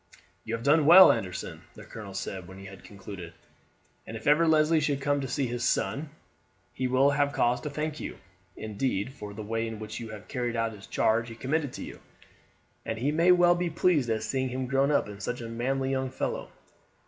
[0.43, 3.33] "You have done well, Anderson," the colonel said when he had concluded;
[4.07, 6.09] "and if ever Leslie should come to see his son
[6.73, 8.17] he will have cause to thank you,
[8.57, 11.83] indeed, for the way in which you have carried out the charge he committed to
[11.83, 11.99] you,
[12.83, 16.09] and he may well be pleased at seeing him grown up such a manly young
[16.09, 16.49] fellow.